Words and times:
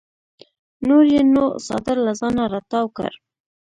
نور 0.87 1.03
یې 1.13 1.21
نو 1.33 1.45
څادر 1.65 1.97
له 2.05 2.13
ځانه 2.19 2.43
راتاو 2.53 2.85
کړ. 2.97 3.11